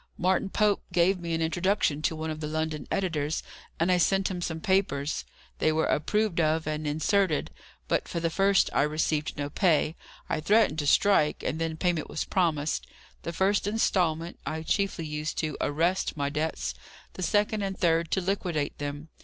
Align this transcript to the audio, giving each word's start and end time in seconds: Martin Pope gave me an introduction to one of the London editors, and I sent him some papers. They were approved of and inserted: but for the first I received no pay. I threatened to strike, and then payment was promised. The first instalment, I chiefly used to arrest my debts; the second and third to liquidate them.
Martin 0.17 0.49
Pope 0.49 0.81
gave 0.91 1.19
me 1.19 1.35
an 1.35 1.43
introduction 1.43 2.01
to 2.01 2.15
one 2.15 2.31
of 2.31 2.39
the 2.39 2.47
London 2.47 2.87
editors, 2.89 3.43
and 3.79 3.91
I 3.91 3.97
sent 3.99 4.31
him 4.31 4.41
some 4.41 4.59
papers. 4.59 5.25
They 5.59 5.71
were 5.71 5.85
approved 5.85 6.41
of 6.41 6.65
and 6.65 6.87
inserted: 6.87 7.51
but 7.87 8.07
for 8.07 8.19
the 8.19 8.31
first 8.31 8.71
I 8.73 8.81
received 8.81 9.37
no 9.37 9.47
pay. 9.51 9.95
I 10.27 10.39
threatened 10.39 10.79
to 10.79 10.87
strike, 10.87 11.43
and 11.43 11.59
then 11.61 11.77
payment 11.77 12.09
was 12.09 12.25
promised. 12.25 12.87
The 13.21 13.31
first 13.31 13.67
instalment, 13.67 14.39
I 14.43 14.63
chiefly 14.63 15.05
used 15.05 15.37
to 15.37 15.55
arrest 15.61 16.17
my 16.17 16.31
debts; 16.31 16.73
the 17.13 17.21
second 17.21 17.61
and 17.61 17.77
third 17.77 18.09
to 18.09 18.21
liquidate 18.21 18.79
them. 18.79 19.09